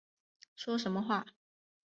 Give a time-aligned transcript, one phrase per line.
[0.55, 1.27] 说什么话